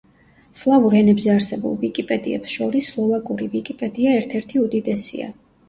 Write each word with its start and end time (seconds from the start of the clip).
სლავურ 0.61 0.95
ენებზე 0.99 1.31
არსებულ 1.33 1.75
ვიკიპედიებს 1.83 2.57
შორის 2.61 2.91
სლოვაკური 2.95 3.53
ვიკიპედია 3.55 4.19
ერთ-ერთი 4.25 4.67
უდიდესია. 4.67 5.33